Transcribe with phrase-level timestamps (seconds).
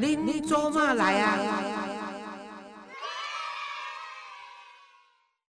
[0.00, 1.36] 恁做嘛来啊？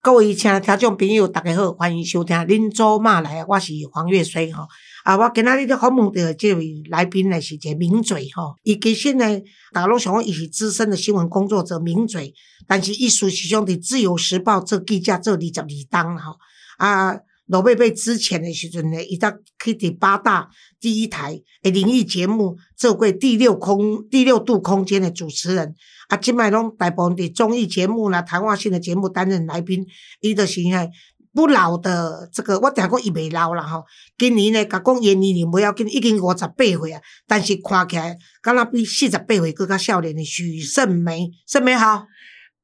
[0.04, 4.68] 各位亲爱听众朋友，大家好，欢迎收听《恁做嘛来》，我是黄月水吼。
[5.04, 8.54] 啊，我今仔日咧访问到这位来宾呢，是一个名嘴吼。
[8.62, 9.26] 伊其实呢，
[9.74, 12.32] 大家拢想讲伊是资深的新闻工作者、名嘴，
[12.68, 16.36] 但是伊属实上伫《自由时报》做记者做二十二档吼。
[16.78, 17.16] 啊，
[17.48, 19.32] 罗贝贝之前的时阵呢，伊则
[19.64, 20.50] 去伫八大
[20.80, 25.76] 第一台诶灵异节目做过第六空第六度空间的主持人。
[26.08, 29.86] 啊，即摆拢大部分伫综艺节目啦、谈话性的节目担任来宾，
[30.22, 30.88] 伊就是遐
[31.34, 33.84] 不老的这个，我听讲伊袂老啦吼。
[34.18, 42.06] 今年呢，甲讲伊年龄不要紧，已经五十八岁啊，但是看起来敢若比四十八岁更较少年的许胜梅，胜梅好，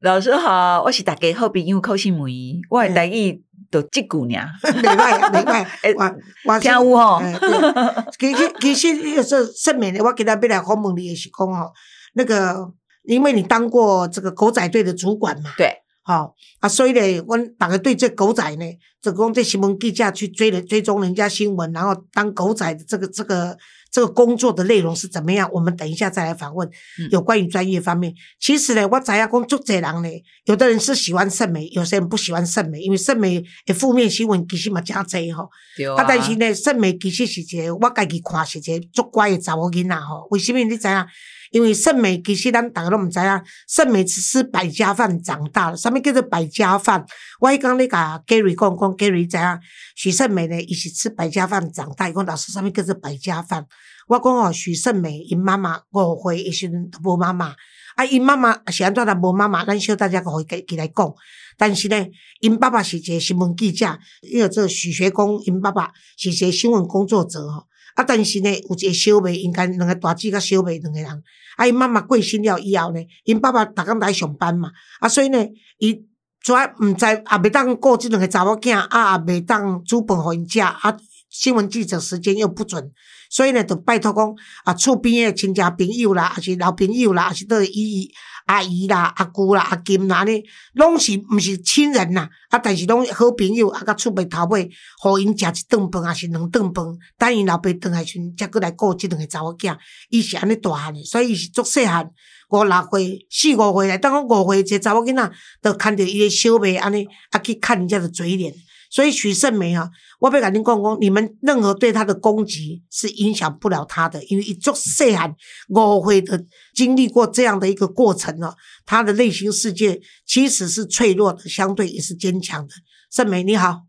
[0.02, 7.17] 老师好，我是大家好朋友寇信梅，我的台语都即句尔，袂歹袂歹，我我听有吼。
[7.17, 8.34] 哎对。
[8.34, 11.72] 其实其实有时候胜梅呢，我今仔要来访问你也是讲吼，
[12.16, 15.52] 那个因为你当过这个狗仔队的主管嘛。
[15.56, 18.66] 对，吼、啊，所以咧，我大家对这狗仔呢，
[19.00, 23.56] 就讲这新闻记者去追人追踪人家新闻，然后当狗仔的这个这个
[23.92, 25.50] 这个工作的内容是怎么样？
[25.52, 26.67] 我们等一下再来访问
[27.00, 28.14] 嗯有关于专业方面。
[28.39, 30.09] 其实呢，我知影讲足侪人呢，
[30.45, 35.50] 有的人是喜欢圣美，有些人不喜欢圣美，因为圣美的负面新闻其实嘛真侪吼。
[35.75, 40.25] 对啊，但是呢，圣美其实是一个我家己看是一个足乖的查某囡仔吼。
[40.31, 41.06] 为什么你知影？
[41.52, 45.75] 因为圣美其实咱大家都毋知影，圣美是吃百家饭长大的。
[45.75, 47.06] 什么叫做百家饭？
[47.42, 49.59] 我迄讲咧甲 Gary 讲讲，Gary 知影
[49.97, 52.08] 许圣美呢，伊是吃百家饭长大。
[52.08, 53.66] 伊讲老师，什么叫做百家饭？
[54.08, 57.56] 我讲哦，许胜美因妈妈误会的时阵无妈妈，
[57.96, 59.64] 啊，因妈妈是安怎啦无妈妈？
[59.66, 61.14] 咱小大家互伊家己来讲。
[61.58, 62.08] 但是呢，
[62.40, 67.68] 因爸爸是一个新闻记者，因为这许学公因爸爸是一个新闻工作者吼。
[67.96, 71.24] 啊，但是呢，有一个小妹，因家两个大姊甲小妹两个人，
[71.58, 74.72] 啊，因妈妈过身了以后呢，因爸爸逐工来上班嘛，
[75.02, 75.38] 啊，所以呢，
[75.78, 76.02] 伊
[76.40, 80.97] 主要毋知也袂当顾即两个查某囝，啊，也袂当煮饭互因食，啊，
[81.31, 82.92] 新闻记者时间又不准，
[83.30, 88.12] 所以呢，就拜托讲啊，厝边的亲戚朋友啦，还是老朋友啦，还是倒姨姨、
[88.47, 90.44] 阿姨啦、阿姑啦、阿金啦，安尼
[90.74, 92.28] 拢是毋是亲人呐？
[92.50, 96.86] 啊，但是拢好朋友，啊，甲厝边头尾，互因食一顿饭，还是两顿饭，
[97.18, 99.78] 等因老爸转来时，才过来顾即两个查某囝。
[100.09, 102.12] 伊是安尼大汉的，所以伊是足细汉，
[102.50, 105.31] 五六岁、四五岁来，当讲五岁一个查某囡仔，
[105.64, 108.53] 就看着伊的小妹安尼，啊去看人家的嘴脸。
[108.91, 115.34] 所以许胜美啊，我要甲恁讲讲，你们任何对他的攻击是影响不了他的，因为一做细汉
[115.69, 118.53] 我会的经历过这样的一个过程哦，
[118.85, 122.74] 他的内心世界其实是脆弱的，相对也是坚强的。
[123.09, 123.81] 胜美你好，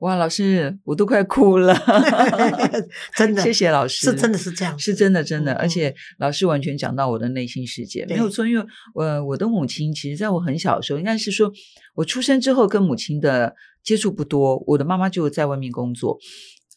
[0.00, 1.74] 哇，老师，我都快哭了
[3.16, 8.46] 真的谢谢老师，是真的是这样，是真的，真的，嗯而且老师完全讲到我的内心世界，没有错。
[8.46, 11.52] 因为我我的母亲，其实在我很小的时候，应该是说
[11.94, 16.18] 我出生之后跟母亲的接触不多，我的妈妈就在外面工作。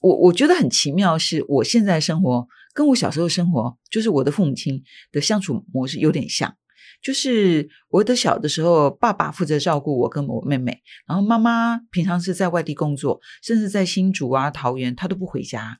[0.01, 4.83] 我我觉得很奇妙，是我现在生活跟我小时候生活，就是我的父母亲
[5.13, 6.53] 的相处模式有点像。
[7.03, 15.77] 就是我的小的时候，爸爸负责照顾我跟我妹妹，然后妈妈平常是在外地工作，甚至在新竹啊、桃园，她都不回家，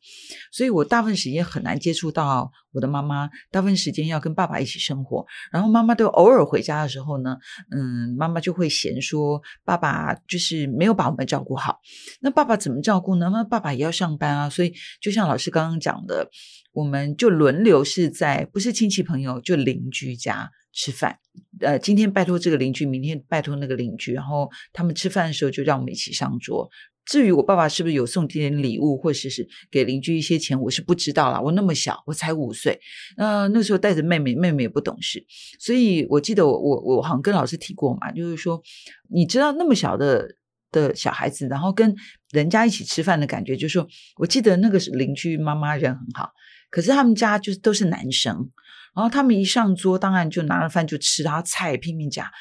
[0.51, 5.25] 所以我大部分时间很难接触到我的妈妈，大部分时间要跟爸爸一起生活。
[5.49, 7.37] 然后妈妈都偶尔回家的时候呢，
[7.71, 11.79] 嗯，妈妈就会嫌说爸爸就是没有把我们照顾好。
[12.19, 13.29] 那爸爸怎么照顾呢？
[13.31, 16.29] 那爸爸也要上班啊，所以就像老师刚刚讲的，
[16.73, 21.17] 我们就轮流是在不是亲戚朋友就邻居家吃饭。
[21.61, 26.69] 呃，今天拜托这个邻居，明天拜托那个邻居，然后他们吃饭的时候就让我们一起上桌。
[27.05, 31.41] 至于我爸爸是不是有送点礼物，或者是给邻居一些钱，我是不知道啦。
[31.41, 32.79] 我那么小，我才五岁，
[33.17, 35.21] 呃，那时候带着妹妹，妹妹也不懂事，
[35.59, 38.61] 所以我记得我我我好像跟老师提过嘛，就是说，
[39.09, 40.37] 你知道那么小的
[40.71, 41.93] 的小孩子，然后跟
[42.31, 43.85] 人家一起吃饭的感觉，就是说
[44.15, 46.31] 我记得那个邻居妈妈人很好，
[46.69, 48.49] 可是他们家就是都是男生，
[48.95, 52.31] 然后他们一上桌，当然就拿了饭就吃，然后菜拼命夹。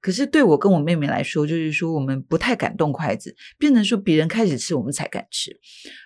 [0.00, 5.56] 可是对我跟我妹妹来说，就是说我们不太敢动筷子，变成说别人开始吃，我们才敢吃，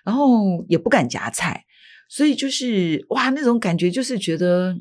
[0.05, 1.65] 然后也不敢夹菜，
[2.07, 4.75] 所以就是哇，那种感觉就是觉得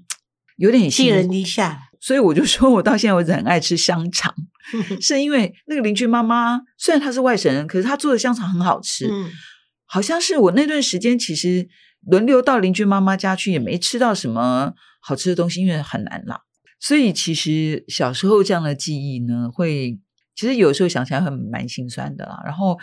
[0.56, 1.82] 有点寄心人篱下。
[1.98, 4.32] 所以我就说我到现在为止很爱吃香肠，
[5.00, 9.08] 是因为那个邻居妈妈虽然她是外省人，可是她做的香肠很好吃。
[9.10, 9.30] 嗯，
[9.86, 11.66] 好像是我那段时间其实
[12.06, 14.74] 轮流到邻居妈妈家去，也没吃到什么
[15.06, 16.40] 好吃的东西，因为很难啦。
[16.80, 19.96] 所以其实小时候这样的记忆呢，会
[20.34, 22.42] 其实有时候想起来很蛮心酸的啦。
[22.44, 22.76] 然后，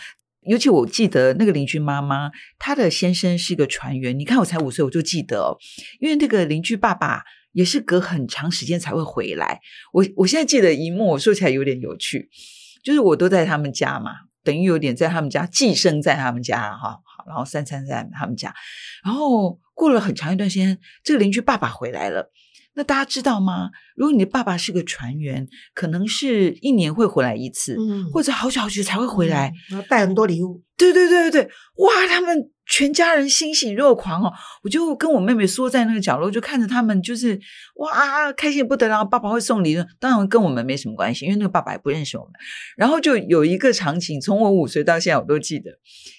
[0.47, 4.17] 尤其我记得那个邻居妈妈，她的先生是一个船员。
[4.17, 5.57] 你看我才五岁，我就记得哦，
[5.99, 9.59] 因为那个邻居爸爸也是隔很长时间才会回来。
[9.91, 12.29] 我我现在记得一幕，我说起来有点有趣，
[12.83, 14.11] 就是我都在他们家嘛，
[14.43, 16.97] 等于有点在他们家寄生在他们家哈，
[17.27, 18.53] 然后三餐在他们家，
[19.05, 22.31] 然后过了很长一段时间，这个邻居爸爸回来了。
[22.75, 23.69] 那大家知道吗？
[23.95, 29.53] 如果你的爸爸是个船员，可能是一年会回来一次，嗯或者好久好久才会回来。
[29.69, 32.07] 然后带很多礼物，对对对对对，哇！
[32.07, 32.35] 他们
[32.65, 34.31] 全家人欣喜若狂哦，
[34.63, 37.39] 我就跟我妹妹缩在那个角落，就看着他们，就是
[37.75, 39.03] 哇，开心不得了。
[39.03, 42.33] 爸爸会送礼，当然跟我们没什么关系，因为那个爸爸也不认识我们。
[42.77, 45.71] 然后就有一个场景，从我五岁到现在我都记得，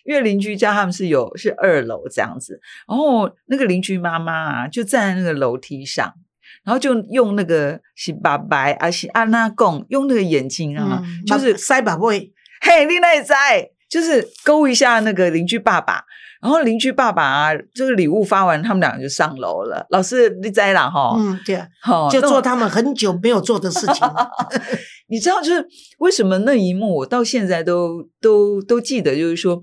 [0.05, 6.15] 因为邻居家他们是有是二楼这样子，然后那个邻居妈妈啊，就站在那个楼梯上。
[6.63, 12.33] 然后就用那个是爸白啊是安娜贡，用那个眼睛啊，嗯就是塞把位，
[12.63, 16.05] 嘿，你那在，就是勾一下那个邻居爸爸，
[16.45, 19.87] 然后邻居爸爸啊，这个礼物发完，他们两个就上楼了。
[19.89, 21.67] 老师你在啦哈，嗯，对啊，
[22.11, 24.07] 就做他们很久没有做的事情。
[25.09, 25.67] 你知道，就是
[26.01, 29.59] 为什么那一幕我到现在都都都记得，就是说，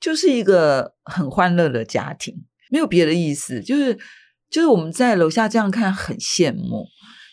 [0.00, 2.34] 就是一个很欢乐的家庭，
[2.70, 3.98] 没有别的意思，就是
[4.50, 6.86] 就是我们在楼下这样看很羡慕，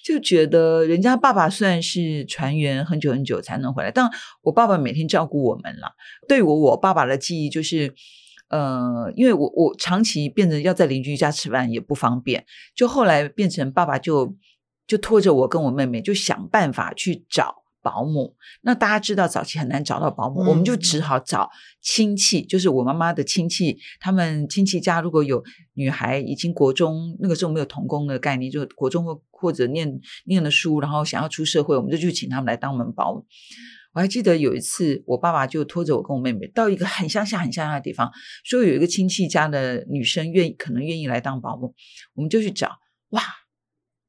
[0.05, 4.09] 就觉得人家爸爸虽然是船员，很久很久才能回来，但
[4.41, 5.93] 我爸爸每天照顾我们了。
[6.27, 7.93] 对我，我爸爸的记忆就是。
[8.49, 14.35] 呃，因为我我长期变成要在邻居家吃饭也不方便，就后来变成爸爸就
[14.87, 18.35] 就拖着我跟我妹妹就想办法去找保姆。
[18.61, 21.49] 那大家知道早期很难找到保姆，嗯我们就只好找
[21.81, 25.43] 亲戚，就是我妈妈的亲戚，他们亲戚家如果有
[25.75, 33.25] 女孩已经国中，那个时候没有童工的概念，就国中或或者念念了书，然后想要出社会，我们就去请他们来当我们保姆。
[33.93, 38.11] 我还记得有一次，我爸爸就拖着我跟我妹妹到一个很乡下、很乡下的地方，
[38.43, 41.73] 说有一个亲戚家的女生愿意，可能愿意来当保姆，
[42.13, 42.69] 我们就去找。
[43.09, 43.21] 哇，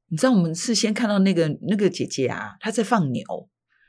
[0.09, 3.23] 你知道我们是先看到那个那个姐姐啊，她在放牛，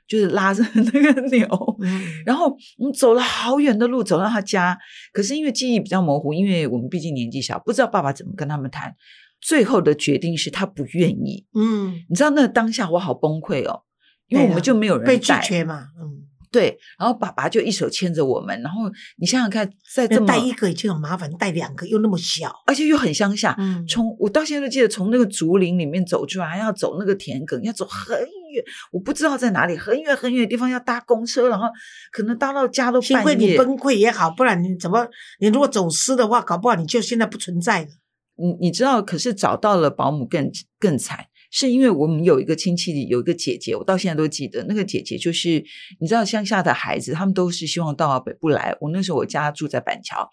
[0.09, 1.47] 就是拉着 那个牛，
[1.83, 4.79] 嗯然后我们走了好远的路走到她家，
[5.13, 8.95] 可是因为记忆比较模糊，因为我们毕竟年纪小，不知道爸爸怎么跟他们谈。
[9.41, 13.83] 最后的决定是他不愿意，嗯，你知道那当下我好崩溃哦，
[14.33, 18.83] 因为我们就没有人被拒绝嘛，嗯，对，然后爸爸就一手牵着我们，然后
[19.19, 31.67] 你想想看，在这么带一个已经很麻烦，带两个又那么小，而且又很乡下，嗯，从我到现在都记得，从那个竹林里面走出来，还要走那个田埂，要走很远，我不知道在哪里，很远很远的地方要搭公车，然后
[32.11, 33.53] 可能搭到家都幸亏半夜。
[33.53, 35.07] 你崩溃也好，不然你怎么？
[35.41, 37.89] 你如果走失的话，搞不好你就现在不存在了。
[38.37, 45.63] 你你知道，可是找到了保姆更更惨，是因为我们有一个亲戚有一个姐姐，我到现在都记得，那个姐姐就是
[46.01, 48.75] 你知道乡下的孩子，他们都是希望到北部来。
[48.81, 50.29] 我那时候我家住在板桥，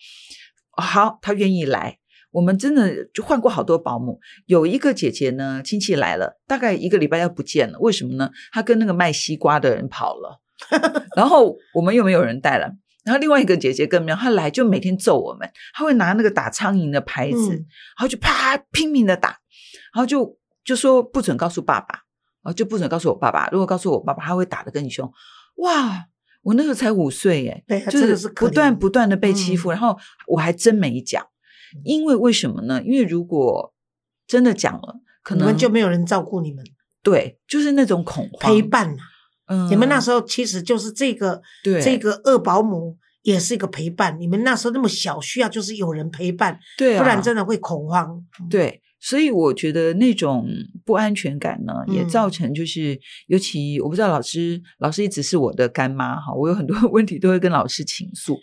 [0.71, 1.99] 好，她愿意来。
[2.31, 8.29] 我们真的就换过好多保姆，有一个姐姐呢，亲戚来了，大概一个礼拜要不见了，为什么呢？
[8.51, 10.39] 她跟那个卖西瓜的人跑了，
[11.17, 12.71] 然后我们又没有人带了。
[13.03, 17.65] 然后另外一个姐姐更妙，她来就每天揍我们，她会拿那个打苍蝇的牌子，嗯
[17.97, 19.29] 然后就啪拼命的打，
[19.93, 20.37] 然后就
[20.69, 22.03] 就说不准告诉爸爸，
[22.43, 25.11] 啊就不准告诉我爸爸，如果告诉我爸爸，他会打得更凶。
[25.55, 26.05] 哇！
[26.43, 29.97] 我那时候才五岁耶，对啊就是不断不断的被欺负，然后
[30.27, 31.25] 我还真没讲，
[31.83, 32.79] 因为为什么呢？
[32.83, 33.73] 因为如果
[34.27, 36.63] 真的讲了，可能就没有人照顾你们，
[37.01, 38.61] 对，就是那种恐慌陪。
[38.61, 39.01] 伴呐。
[39.47, 44.17] 嗯，你们那时候其实就是这个对这个二保姆也是一个陪伴。
[44.19, 48.21] 你们那时候那么小，需要就是有人陪伴，对啊，不然真的会恐慌。
[48.49, 50.47] 对，所以我觉得那种
[50.85, 58.37] 不安全感呢，也嗯造成就是，尤其我不知道老师，老师一直是我的干妈哈，我有很多 问题都会跟老师倾诉。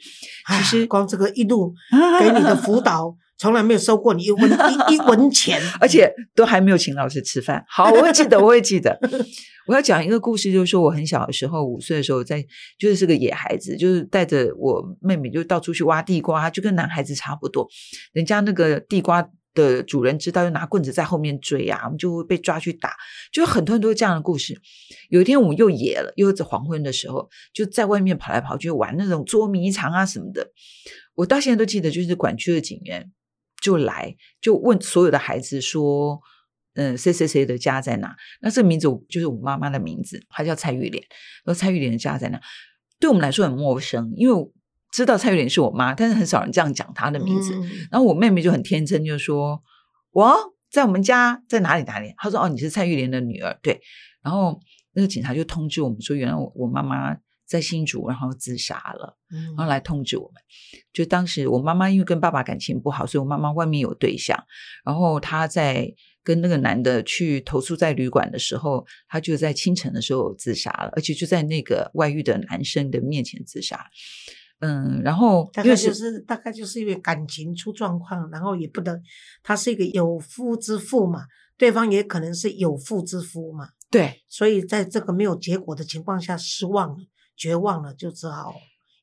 [0.48, 1.74] 其实光这个一路
[2.20, 4.50] 给你的辅导，从来没有收过你一文
[4.88, 7.64] 一一文钱，而且都还没有请老师吃饭。
[7.68, 8.98] 好，我会记得，我会记得。
[9.66, 12.40] 我要讲一个故事，就是说我很小的时候，五岁的时候在，
[12.78, 17.68] 就是是个野孩子，就是带着我妹妹就到处去挖地瓜，就跟男孩子差不多。
[18.12, 22.92] 人家那个地瓜的主人知道，就拿棍子在后面追啊，我们就会被抓去打，
[23.32, 24.54] 就很多很多这样的故事。
[25.10, 30.52] 有一天我们又野了，又在黄昏的时候，就在外面跑来跑去玩那种捉迷藏啊什么的。
[31.16, 33.10] 我到现在都记得，就是管区的警员
[33.66, 36.20] 就来就问所有的孩子说。
[36.78, 38.14] 嗯，谁谁谁的家在哪？
[38.42, 41.02] 那这个名字就是我妈妈的名字，她叫蔡玉莲。
[41.42, 42.38] 然后蔡玉莲的家在哪？
[43.00, 44.52] 对我们来说很陌生，因为我
[44.92, 47.54] 知道蔡玉莲是我妈，但是很少人这样讲她的名字。
[47.54, 49.62] 嗯然后我妹妹就很天真，就说
[50.12, 50.36] ：“我
[50.70, 53.80] 在我们家在哪里哪里？”她说：“哦，你是蔡玉莲的女儿。”对。
[54.22, 54.60] 然后
[54.92, 59.16] 那个警察就通知我们说，原来我我妈妈在新竹，然后自杀了。
[59.30, 60.42] 嗯然后来通知我们。
[60.92, 64.38] 就当时我妈妈因为跟爸爸感情不好，所以我妈妈外面有对象，
[64.84, 73.86] 然后她在跟那个男的去投诉在旅馆的时候，她就在清晨的时候自杀了，而且就在那个外遇的男生的面前自杀。
[74.60, 78.98] 嗯，然后大概就是大概就是因为感情出状况，然后也不能，
[79.42, 81.26] 他是一个有夫之妇嘛，
[81.58, 86.96] 对方也可能是有妇之夫嘛，对，所以在这个没有结果的情况下失望了、
[87.36, 88.54] 绝望了，就只好，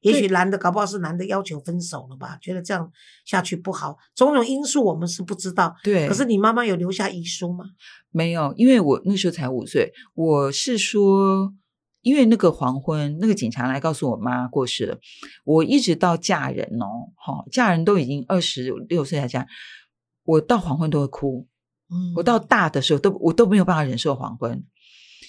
[0.02, 2.92] 也许男的搞不好是男的要求分手了吧，觉得这样
[3.25, 5.75] 下去不好，种种因素我们是不知道。
[5.84, 7.66] 对，可是你妈妈有留下遗书吗？
[8.12, 11.54] 没有，因为我那时候才五岁，我是说。
[12.04, 14.98] 因为那个黄昏，那个警察来告诉我妈过世了。
[15.46, 19.48] 我一直到嫁人哦，哈，嫁人都已经二十六岁才嫁，
[20.25, 21.48] 我到黄昏都会哭。
[21.90, 24.62] 嗯，我到大的时候都我都没有办法忍受黄昏，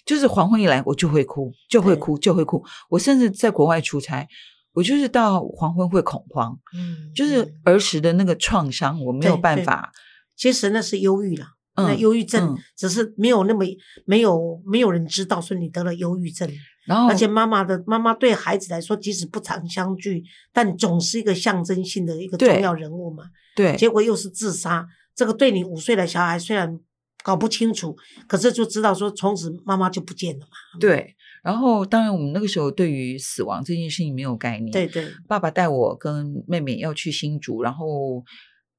[0.05, 2.65] 就是黄昏一来我就会哭，就会哭，就会哭。
[2.91, 4.27] 我甚至在国外出差，
[4.73, 9.93] 我就是到黄昏会恐慌，嗯，就是儿时的那个创伤，我没有办法。
[10.37, 11.47] 其实那是忧郁了。
[11.77, 13.65] 那忧郁症只是没有那么
[14.05, 16.49] 没有没有人知道说你得了忧郁症，
[16.87, 23.25] 然后而且妈妈的妈妈对孩子来说，即使不常相聚，但总是一个象征性的一个重要人物嘛。
[23.57, 26.79] 对，结果又是自杀，这个对你五岁的小孩虽然
[27.25, 27.97] 搞不清楚，
[28.29, 30.79] 可是就知道说从此妈妈就不见了嘛。
[30.79, 34.71] 对，然后当然我们那个时候对于死亡这件事情没有概念。
[34.71, 38.23] 对对，爸爸带我跟妹妹要去新竹，然后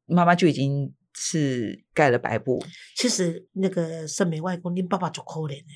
[0.05, 0.93] 妈妈就已经。
[1.17, 2.61] 是盖了白布。
[2.97, 5.67] 其实那个圣美外公，你爸爸就可怜的。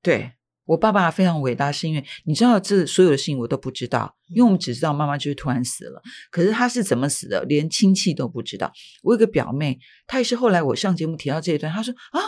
[0.00, 0.32] 对
[0.66, 8.70] 我爸爸非常伟大，是因为你知道这所有的事情我都不知道，因为我们只知道妈妈就是突然死了，可是他是怎么死的，连亲戚都不知道。
[9.02, 12.20] 我有个表妹，她也是后来我上节目提到这一段，她说啊，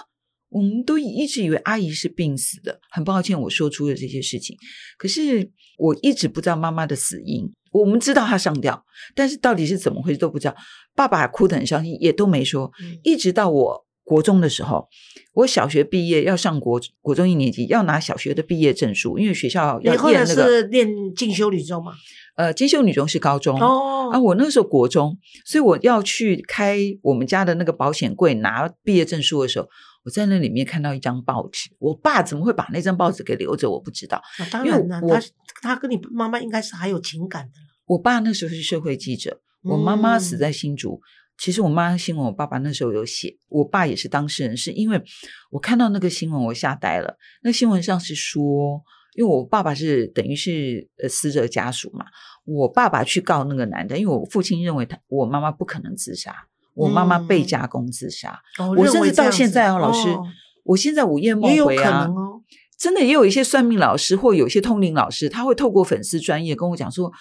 [0.49, 4.57] 我们都一直以为阿姨是病死的，很抱歉我说出了这些事情，
[4.97, 7.53] 可是我一直不知道妈妈的死因。
[7.71, 8.83] 我们知道她上吊，
[9.15, 10.57] 但是到底是怎么回事都不知道。
[10.95, 12.73] 爸爸哭得很伤心，也都没说。
[13.03, 14.89] 一直到我国中的时候，
[15.35, 20.47] 我小学毕业要上国国中一年级，要拿小学的毕业证书，因为学校要念那个。
[20.47, 21.93] 是练进修女中吗？
[22.37, 24.11] 呃，进修女中是高中哦。
[24.11, 29.69] 啊，我那个时候国中，所以我要去开我们家的那个保险柜拿毕业证书的时候，
[30.05, 31.69] 我在那里面看到一张报纸。
[31.79, 33.69] 我爸怎么会把那张报纸给留着？
[33.71, 34.23] 我不知道。
[34.51, 35.21] 当然了，他
[35.61, 37.53] 他跟你妈妈应该是还有情感的。
[37.87, 40.99] 我爸那时候是社会记者，我妈妈死在新竹。
[41.39, 45.01] 其实我妈新闻，我爸爸那时候有写，我爸也是当事人，是因为
[45.51, 47.17] 我看到那个新闻，我吓呆了。
[47.45, 48.83] 那新闻上是说，
[49.15, 52.07] 因为我爸爸是等于是呃死者家属嘛，
[52.45, 56.35] 我爸爸去告那个男的，因为我父亲认为他我妈妈不可能自杀，
[56.75, 58.41] 我妈妈被加工自杀。
[58.77, 60.09] 我甚至到现在哦，老师，
[60.65, 62.09] 我现在午夜梦回啊，
[62.77, 67.13] 真的也有一些算命老师或有些通灵老师，他会透过粉丝专业跟我讲说。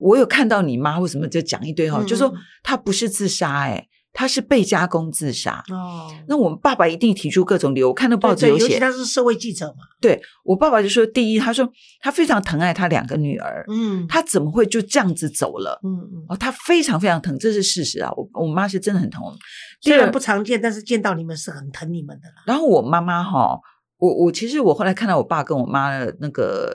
[0.00, 5.62] 我有看到你妈或什么就讲一堆哈，就说她不是自杀，哎，她是被加工自杀。
[5.68, 7.88] 哦，那我们爸爸一定提出各种理由。
[7.88, 9.84] 我看到报纸有写，他是社会记者嘛。
[10.00, 15.78] 对我爸爸就说，第一，他说他非常疼爱他两个女儿，嗯，他怎么会就这样子走了？
[15.84, 18.10] 嗯嗯，哦，他非常非常疼，这是事实啊。
[18.16, 19.38] 我我妈是真的很疼我们，
[19.82, 22.42] 虽然不常见，但是见到你们是很疼你们的啦。
[22.46, 23.60] 然后我妈妈哈，
[23.98, 26.74] 我我其实我后来看到我爸跟我妈的那个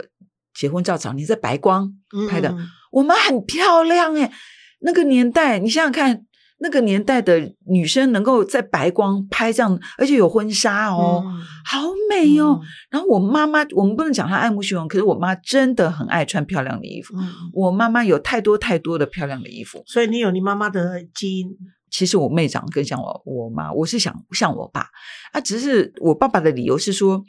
[0.56, 1.92] 结婚照，照你在白光
[2.30, 2.56] 拍的。
[2.92, 4.32] 我妈很漂亮哎，
[4.80, 6.24] 那个年代，你想想看，
[6.60, 11.24] 那个年代的女生能够在白光拍这样，而且有婚纱哦，
[11.66, 12.62] 好美哦。
[12.90, 17.14] 然后我妈妈，我们不能讲她爱慕虚荣，可是我妈真的很爱穿漂亮的衣服。
[17.54, 21.50] 我妈妈有太多太多的漂亮的衣服，所以你有你妈妈的基因。
[21.92, 24.88] 其实我妹长得更像我我妈，我是想像我爸
[25.32, 27.24] 啊，只是我爸爸的理由是说，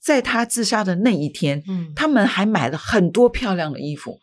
[0.00, 4.18] 在他自杀的那一天，嗯，他们还买了很多漂亮的衣服。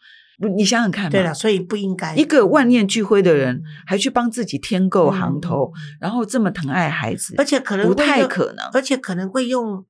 [0.55, 9.85] 你想想看，对了，所以不应该一个万念俱灰的人，还去帮自己添购行头，然后这么疼爱孩子，而且可能不太可能，而且可能会用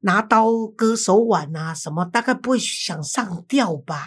[0.00, 4.04] 拿刀割手腕啊什么，大概不会想上吊吧。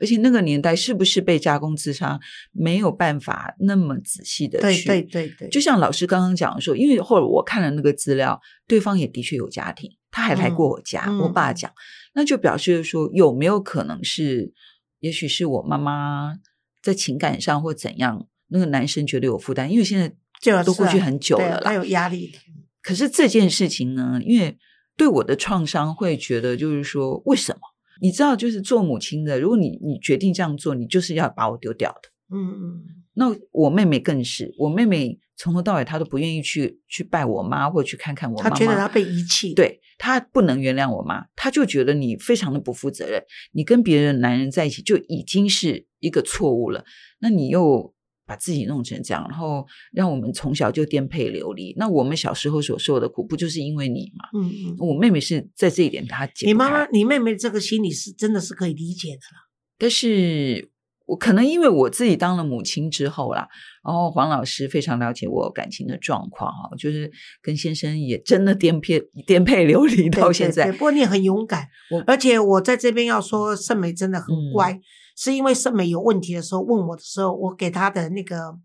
[0.00, 2.18] 而且那个年代是不是被加工自杀，
[2.52, 5.48] 没有办法那么仔细的去，对对对对。
[5.50, 11.72] 就像老师刚刚讲说，因为后来我看了那个资料，对方也的确有家庭，他还来过我家，我爸讲，
[12.14, 14.52] 那就表示说有没有可能是。
[15.00, 16.34] 也许是我妈妈
[16.82, 22.32] 在情感上或怎样，那个男生觉得有负担，因为现在都过去很久了，他有压力。
[22.82, 24.58] 可是这件事情呢，因为
[24.96, 27.60] 对我的创伤，会觉得就是说，为什么？
[28.02, 32.08] 你知道，就是做母亲的，如果你你决定这样做，你就是要把我丢掉的。
[32.34, 32.84] 嗯嗯。
[33.14, 38.50] 那我妹妹更是，我妹妹从头到尾他都不愿意去去拜我妈，或去看看我妈。
[38.50, 39.54] 他觉得她被遗弃。
[39.54, 39.80] 对。
[40.00, 46.84] 他不能原谅我妈，他就觉得你非常的不负责任，你跟别人男人在一起就已经是一个错误了，
[47.18, 47.92] 那你又
[48.24, 51.74] 把自己弄成这样，然后让我们从小就颠沛流离。
[51.76, 54.28] 那我们小时候所受的苦，不就是因为你吗？
[54.34, 59.48] 嗯嗯，我妹妹是在这一点她解你妈妈、你妹妹这个心理是真的是可以理解的了。
[59.76, 60.70] 但是
[61.08, 63.48] 我可能因为我自己当了母亲之后啦，
[63.82, 67.10] 然后黄老师非常了解我感情的状况哈，就是
[67.40, 70.76] 跟先生也真的颠沛颠沛流离到现在对对。
[70.76, 74.78] 不过你很勇敢我，而且我在这边要说，盛美真的很嗯乖，
[75.16, 78.58] 是因为盛美有问题的时候问我的时候，我给她的那个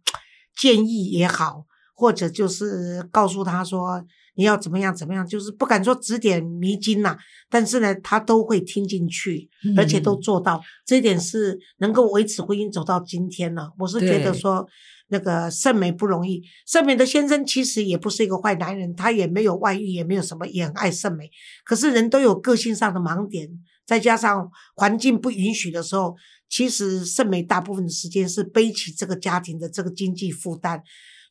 [0.60, 4.04] 建议也好，或者就是告诉他说
[4.36, 7.18] 你要怎么样怎么样，就是不敢说指点迷津呐、
[7.50, 13.72] 但是呢，他都会听进去，而且都嗯做到，这一点是能够维持婚姻走到今天了。
[13.80, 14.68] 我是觉得对说。
[15.10, 21.30] 那个盛美不容易，盛美的先生其实也不是一个坏男人，他也没有外遇，也没有什么，也很爱盛美。
[21.64, 23.48] 可是人都有个性上的盲点，
[23.86, 26.16] 再加上环境不允许的时候，
[26.50, 30.82] 其实盛美大部分的时间是背起这个家庭的这个经济负担。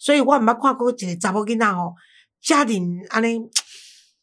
[0.03, 1.95] 所以我毋捌看过一个查某囡仔吼，
[2.43, 3.39] 家庭安尼，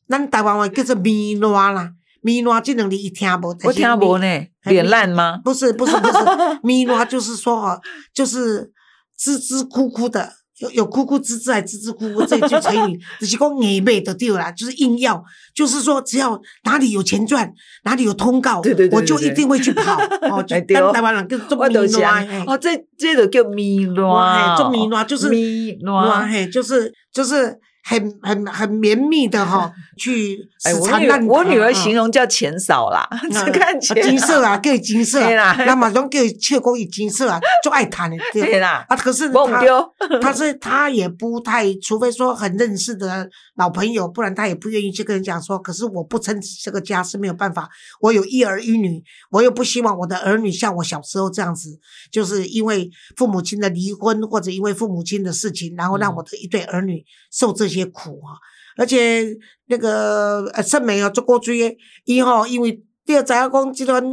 [0.09, 4.25] 咱台湾话叫做面烂啦，面烂这两字伊听无，但我是听无呢，
[4.59, 5.39] 还脸烂吗？
[5.41, 6.13] 不是不是不是，
[6.63, 7.81] 咪拉 就是说哦，
[8.13, 8.73] 就是
[9.15, 15.23] 支支枯枯的，有有哭哭吱吱还吱吱哭哭，这句成语只是讲硬背的对啦，就是硬要，
[15.55, 17.51] 就是说只要哪里有钱赚，
[17.83, 19.97] 哪里有通告，对对对我就一定会去跑
[20.29, 20.43] 哦。
[20.43, 26.29] 就哎对哦台湾人叫做我都是咪拉，哦，这这个叫米哇乱，嘿做米乱就是米哇乱。
[26.29, 27.57] 嘿，就是就是
[27.89, 45.57] 很很很绵密的哈， 去哎，死我女缠烂打我女儿啊形容叫钱少啦， 只看钱金色啊，叫伊金色啊，那么拢叫切工以金色啊，就爱谈的对对啦，啊，可是他丢，他是他也不太，除非说很认识的老朋友，不然他也不愿意去跟人讲说。
[45.57, 47.67] 可是我不撑起这个家是没有办法，
[48.01, 51.79] 我有一儿一女，我又不希望我的儿女像我小时候这样子，
[52.11, 58.37] 就是因为父母亲的离婚或者因为父母亲的事情，然后让我的一对儿女受这些苦啊。
[58.77, 59.25] 而且
[59.67, 64.03] 那个呃，盛美哦，做过追的，伊吼，因为你要知影讲即段。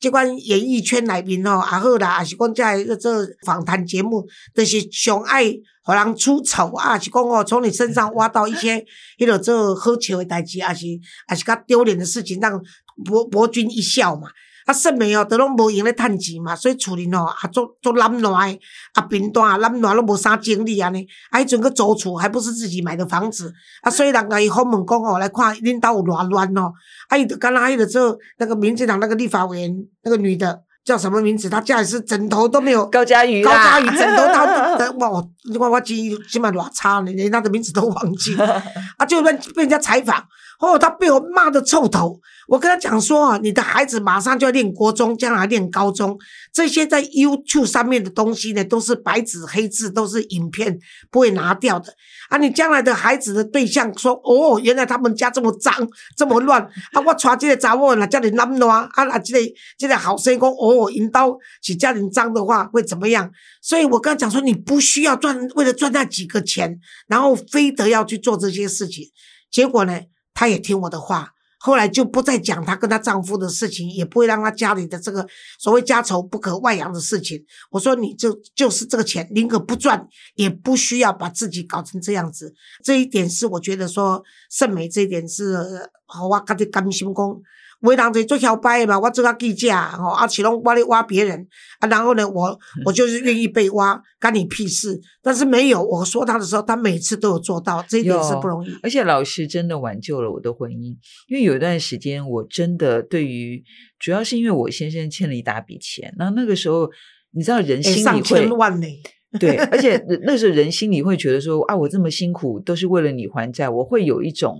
[0.00, 4.22] 即款演艺圈内面吼，也好啦，也是讲在这访谈节目，
[4.54, 5.44] 就是上爱
[5.82, 8.84] 互人出丑啊，是讲哦，从你身上挖到一些
[9.18, 12.60] 迄个做好笑的代志，也是也是较丢脸的事情，让
[13.06, 14.28] 博博君一笑嘛。
[14.66, 18.58] 啊，盛美哦，都拢无用咧趁钱嘛，所以厝里哦啊，做做懒惰的，
[18.94, 21.06] 啊，贫惰啊，懒惰拢无啥精力安尼。
[21.30, 26.72] 啊，迄阵个租厝还不是自己买的房子，啊，所以人甲伊访问讲哦，来看恁兜有偌乱哦。
[27.08, 31.48] 啊，伊就敢若迄个做那个民进党那个立法委员那个女的叫什么名字？
[31.48, 32.86] 她家里是枕头都没有。
[32.88, 38.62] 高佳瑜高啦，佳宇枕头她的哇，我我我记起码偌差呢，连她的名字都忘记了。
[38.96, 40.22] 啊，就被被人家采访，
[40.64, 42.20] 哦，他被我骂的臭头。
[42.46, 46.18] 我跟他讲说啊，你的孩子马上就要念国中，将来念高中，
[46.52, 50.78] 这些在 YouTube 上面的东西呢，都是白纸黑字，都是影片，
[51.10, 51.94] 不会拿掉的。
[52.28, 55.74] 啊，你将来的孩子的对象说，哦，原来他们家这么脏，
[56.16, 56.60] 这么乱。
[56.92, 63.30] 啊，我带这个查某人叫你懒惰，啊，啊，这个这个好生讲，哦，引导是家庭脏的话会怎么样？
[63.62, 69.04] 所以我跟他讲说，你不需要赚，为了赚那几个钱，然后非得要去做这些事情。
[69.50, 69.98] 结果呢，
[70.34, 75.26] 她也听我的话，后来就不再讲她跟她丈夫的事情，也不会让她家里的这个
[75.58, 77.42] 所谓家丑不可外扬的事情。
[77.70, 82.52] 我说你就就是这个钱，宁可不赚，也不需要把自己搞成这样子。
[82.82, 87.40] 这一点是我觉得说盛美这一点是，好我家的甘心工。
[87.84, 91.46] 为人就做摇摆的嘛，我做个记者吼，啊，是拢我咧挖别人
[91.80, 95.00] 啊，然后呢，我我就是愿意被挖，干你屁事。
[95.22, 98.74] 但是没有我说他的时候，他每次都有做到，这一点是不容易。
[98.82, 100.96] 而且老师真的挽救了我的婚姻，
[101.28, 103.62] 因为有一段时间我真的对于，
[103.98, 106.90] 主要是因为我先生欠了一大笔钱，然后那个时候
[107.32, 108.86] 你知道人心里会千万呢，
[109.38, 114.56] 对，而且那时候人心里会觉得说啊，我这么辛苦都是为了你还债，我会有一种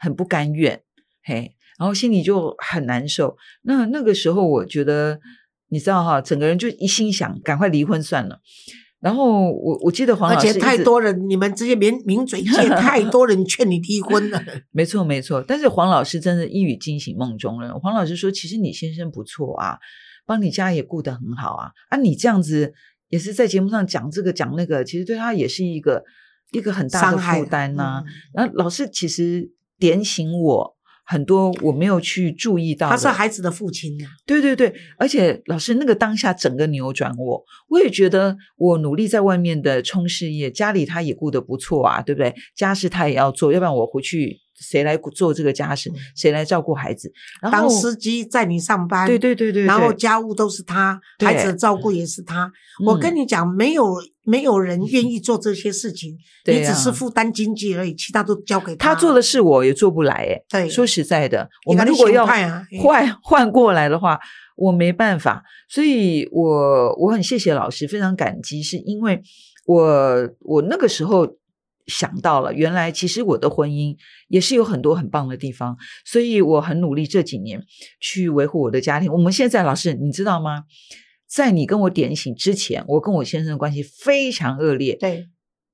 [0.00, 0.80] 很不甘愿，
[1.22, 3.36] 嘿，然后心里就很难受。
[3.62, 5.18] 那那个时候我觉得，
[5.68, 8.40] 你知道哈，整个人就一心想赶快离婚算了。
[9.00, 14.42] 然后我我记得黄老师而且太多人，你们这些名名嘴界 太多人劝你离婚了。
[14.72, 15.44] 没错，没错。
[15.46, 17.78] 但是黄老师真的一语惊醒梦中人。
[17.80, 19.78] 黄老师说：“其实你先生不错啊，
[20.24, 21.70] 帮你家也顾得很好啊。
[21.90, 22.72] 啊，你这样子
[23.10, 26.02] 也是在节目上讲这个讲那个，其实对他也是一个
[26.52, 30.73] 一个很大的负担呐、嗯然后老师其实点醒我
[31.04, 32.88] 很多我没有去注意到。
[32.88, 42.34] 他是孩子的父亲啊、对对对，而且老师那个当下整个扭转我，我也觉得我努力在外面的冲事业，家里他也顾得不错啊，对不对？
[42.56, 47.12] 家事他也要做，要不然我回去谁来做这个家事，谁来照顾孩子，
[47.42, 52.50] 然后当司机载你上班，对对对对，然后家务都是他，孩子的照顾也是他。
[52.86, 60.40] 我跟嗯你讲，没有没有人愿意做这些事情， 对你只是啊负担经济而已，其他都交给他他做的事我也做不来哎。
[60.48, 64.18] 对说实在的，我们如果要换换过来的话，
[64.56, 65.42] 我没办法。
[65.68, 69.20] 所以我我很谢谢老师，非常感激，是因为
[69.66, 71.28] 我我那个时候。
[71.86, 73.96] 想到了，原来其实我的婚姻
[74.28, 77.62] 也是有很多很棒的地方，所以我很努力这几年
[78.00, 79.12] 去维护我的家庭。
[79.12, 80.64] 我们现在老师，你知道吗？
[81.26, 85.26] 在你跟我点醒之前，我跟我先生的关系非常恶劣，对，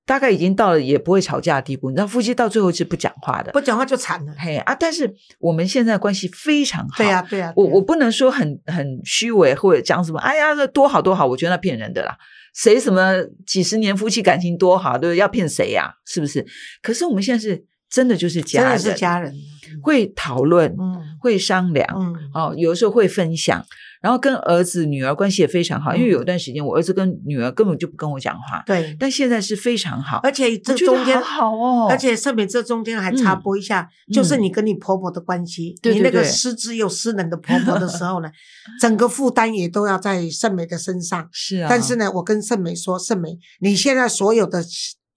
[0.07, 1.91] 大概已经到了也不会吵架的地步。
[1.91, 3.53] 你知道，夫妻到最后是不讲话的。
[3.53, 4.35] 不讲话就惨了。
[4.39, 4.75] 嘿啊！
[4.75, 6.97] 但是我们现在关系非常好。
[6.97, 12.17] 对呀、对呀、我我不能说很很虚伪或者讲什么，哎呀，这多好多好，我觉得那骗人的啦。
[12.55, 15.17] 谁什么几十年夫妻感情多好，对不对？
[15.17, 16.45] 要骗谁呀、是不是？
[16.83, 19.35] 可是我们现在是真的就是家人，的是家人。
[19.83, 23.65] 会讨论，嗯会商量，嗯，哦，有的时候会分享，
[24.01, 25.95] 然后跟儿子、女儿关系也非常好。
[25.95, 28.97] 因为嗯有段时间，我儿子跟女儿根本就不跟我讲话，对。
[28.99, 30.21] 但现在是非常好。
[30.23, 38.31] 而且这中间好好哦，而且盛美这中间还插播一下，就是嗯你跟你婆婆的关系，你那个失智又失能的婆婆的时候呢，
[38.81, 41.29] 整个负担也都要在盛美的身上。
[41.31, 44.65] 是啊，但是呢，我跟盛美说，盛美，你现在所有的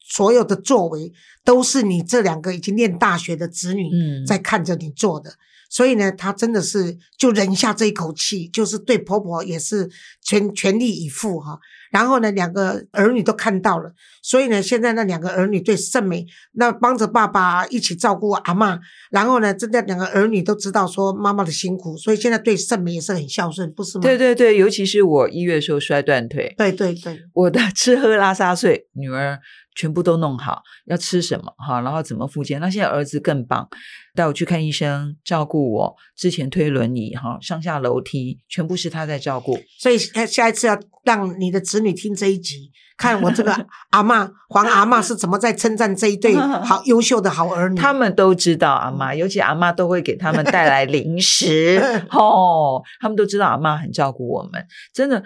[0.05, 1.11] 所有的作为，
[1.45, 5.31] 都是你这两个已经念大学的子女嗯在看着你做的。
[5.73, 9.89] 所以呢，她真的是就忍下这一口气，就是对婆婆也是
[10.21, 11.57] 全全力以赴哈。
[11.89, 24.03] 然后呢，两个儿女都看到了，所以呢，现在那两个儿女对盛美那帮着爸爸一起照顾阿嬷，然后呢，这两个儿女都知道说妈妈的辛苦，所以现在对盛美也是很孝顺，不是吗？
[24.03, 29.39] 对对对，尤其是我一月时候摔断腿，对对对，我的 吃喝拉撒睡，女儿
[29.75, 32.59] 全部都弄好，要吃什么哈，然后怎么复健。
[32.61, 33.67] 那现在儿子更棒，
[34.15, 35.95] 带我去看医生，照顾我。
[36.15, 39.59] 之前推轮椅哈，上下楼梯全部是他在照顾。
[39.79, 43.51] 所以下下一次要让你的子女听这一集，看我这个
[43.91, 47.77] 阿嬷黄阿嬷是怎么在称赞这一对好 优秀的好儿女。
[47.77, 51.81] 他们都知道阿妈，尤其阿妈都会给他们带来零食
[52.11, 55.23] 哦，他们都知道阿妈很照顾我们，真的。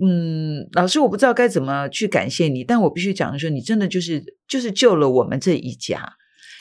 [0.00, 6.12] 嗯，老师，我不知道该怎么去感谢你，但我必须讲的说，你真的就是就是救了我们这一家，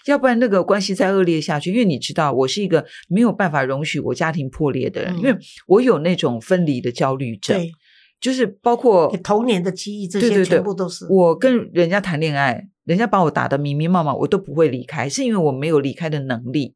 [0.08, 7.72] 要不然那个关系再恶劣下去，因为你知道，我是一个没有办法容许我家庭破裂的人，嗯因为我有那种分离的焦虑症，对。
[8.20, 11.06] 就是包括童年的记忆，这些全部都是。
[11.08, 16.74] 我跟人家谈恋爱，人家把我打得迷迷茫茫，我都不会离开，是因为我没有离开的能力。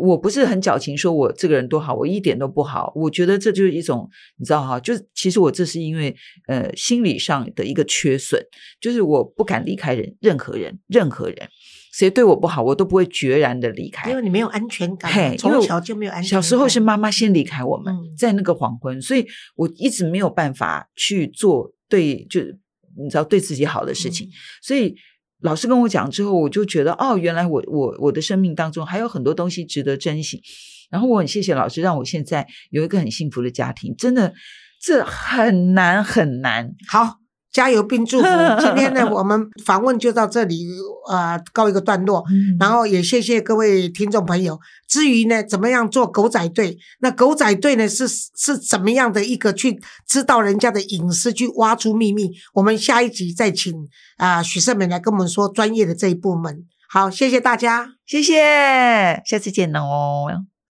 [0.00, 2.92] 我不是很矫情，说我这个人多好，我一点都不好。
[2.96, 6.14] 我觉得这就是一种，你知道哈，就是其实我这是因为
[6.48, 8.42] 呃心理上的一个缺损，
[8.80, 11.48] 就是我不敢离开人，任何人，任何人，
[11.92, 14.16] 谁对我不好，我都不会决然的离开因。
[14.16, 16.42] 为你没有安全感从小就没有安全感。
[16.42, 19.26] 小时候是妈妈先离开我们，嗯在那个黄昏，所以
[19.56, 22.58] 我一直没有办法去做对，就是
[22.96, 24.26] 你知道对自己好的事情。
[24.26, 24.30] 嗯
[24.62, 24.96] 所以
[25.42, 30.42] 老师跟我讲之后，我就觉得哦，原来我我我的生命当中还有很多东西值得珍惜。
[30.90, 34.32] 然后我很谢谢老师，让我现在有一个很幸福的家庭，真的
[34.80, 36.70] 这很难很难。
[36.88, 37.21] 好。
[37.52, 38.26] 加油并祝福！
[38.60, 40.66] 今天呢，我们访问就到这里，
[41.08, 42.24] 呃，告一个段落。
[42.30, 44.58] 嗯然后也谢谢各位听众朋友。
[44.88, 46.78] 至于呢，怎么样做狗仔队？
[47.00, 52.30] 那狗仔队呢是是怎么样的一个去知道人家的隐私，去挖出秘密？
[52.54, 53.72] 我们下一集再请
[54.16, 56.64] 啊、许胜美来跟我们说专业的这一部门。
[56.88, 57.88] 好，谢谢大家。
[58.06, 60.51] 谢谢，下次见哦。